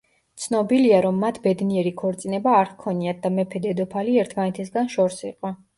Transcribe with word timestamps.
ცნობილია, 0.45 1.01
რომ 1.07 1.19
მათ 1.25 1.37
ბედნიერი 1.43 1.91
ქორწინება 2.01 2.57
არ 2.63 2.73
ჰქონიათ 2.73 3.21
და 3.27 3.33
მეფე-დედოფალი 3.39 4.21
ერთმანეთისგან 4.25 4.95
შორს 4.97 5.25
იყო. 5.33 5.59